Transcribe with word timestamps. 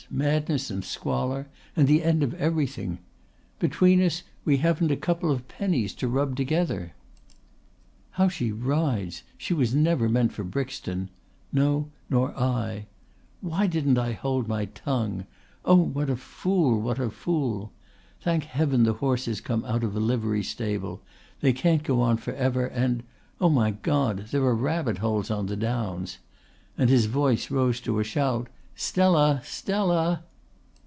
madness 0.13 0.69
and 0.69 0.83
squalor 0.83 1.47
and 1.73 1.87
the 1.87 2.03
end 2.03 2.21
of 2.21 2.33
everything... 2.33 2.97
Between 3.59 4.01
us 4.01 4.23
we 4.43 4.57
haven't 4.57 4.91
a 4.91 4.97
couple 4.97 5.31
of 5.31 5.47
pennies 5.47 5.93
to 5.95 6.07
rub 6.09 6.35
together... 6.35 6.93
How 8.11 8.27
she 8.27 8.51
rides!... 8.51 9.23
She 9.37 9.53
was 9.53 9.73
never 9.73 10.09
meant 10.09 10.33
for 10.33 10.43
Brixton... 10.43 11.09
No, 11.53 11.91
nor 12.09 12.37
I... 12.37 12.87
Why 13.39 13.67
didn't 13.67 13.97
I 13.99 14.11
hold 14.11 14.49
my 14.49 14.65
tongue?... 14.65 15.27
Oh 15.63 15.75
what 15.81 16.09
a 16.09 16.17
fool, 16.17 16.81
what 16.81 16.99
a 16.99 17.09
fool! 17.09 17.71
Thank 18.19 18.43
Heaven 18.45 18.83
the 18.83 18.93
horses 18.93 19.39
come 19.39 19.63
out 19.63 19.81
of 19.83 19.95
a 19.95 19.99
livery 20.01 20.43
stable... 20.43 21.01
They 21.39 21.53
can't 21.53 21.83
go 21.83 22.01
on 22.01 22.17
for 22.17 22.33
ever 22.33 22.65
and 22.65 23.03
oh, 23.39 23.49
my 23.49 23.69
God! 23.71 24.27
there 24.31 24.43
are 24.43 24.55
rabbit 24.55 24.97
holes 24.97 25.31
on 25.31 25.45
the 25.45 25.55
Downs." 25.55 26.17
And 26.77 26.89
his 26.89 27.05
voice 27.05 27.49
rose 27.49 27.79
to 27.81 27.99
a 27.99 28.03
shout: 28.03 28.49
"Stella! 28.73 29.41
Stella!" 29.43 30.23